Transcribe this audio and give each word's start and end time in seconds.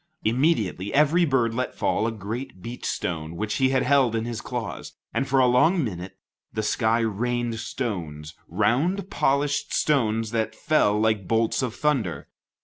Immediately 0.25 0.91
every 0.95 1.25
bird 1.25 1.53
let 1.53 1.75
fall 1.75 2.07
a 2.07 2.11
great 2.11 2.59
beach 2.63 2.85
stone 2.87 3.35
which 3.35 3.57
he 3.57 3.69
held 3.69 4.15
in 4.15 4.25
his 4.25 4.41
claws, 4.41 4.93
and 5.13 5.27
for 5.27 5.39
a 5.39 5.45
long 5.45 5.83
minute, 5.83 6.17
the 6.51 6.63
sky 6.63 7.01
rained 7.01 7.59
stones, 7.59 8.33
round, 8.47 9.11
polished 9.11 9.75
stones 9.75 10.31
that 10.31 10.55
fell 10.55 10.99
like 10.99 11.27
bolts 11.27 11.61
of 11.61 11.75
thunder. 11.75 12.27